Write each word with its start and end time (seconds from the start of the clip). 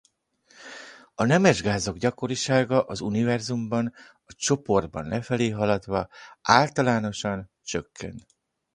A 1.15 1.23
nemesgázok 1.25 1.97
gyakorisága 1.97 2.85
az 2.85 3.01
univerzumban 3.01 3.93
a 4.25 4.33
csoportban 4.35 5.07
lefelé 5.07 5.49
haladva 5.49 6.09
általánosan 6.41 7.51
csökken. 7.63 8.25